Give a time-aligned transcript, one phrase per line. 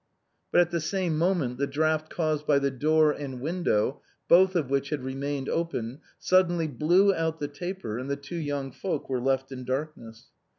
[0.51, 4.71] But at the same moment the draught caused by the door and window, both of
[4.71, 9.21] which had remained open, suddenly blew out the taper, and the two young folks were
[9.21, 10.29] left in darknesss.